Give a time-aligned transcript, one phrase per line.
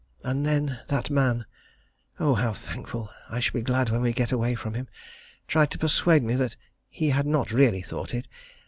[0.23, 1.45] And then that man
[2.19, 2.33] oh!
[2.33, 4.87] how thankful I shall be when we can get away from him
[5.47, 6.55] tried to persuade me that
[6.89, 8.27] he had not really thought it.